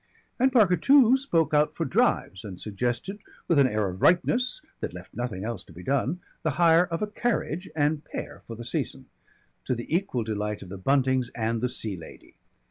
[0.39, 4.95] And Parker too spoke out for drives, and suggested with an air of rightness that
[4.95, 8.65] left nothing else to be done, the hire of a carriage and pair for the
[8.65, 9.05] season
[9.65, 12.33] to the equal delight of the Buntings and the Sea Lady.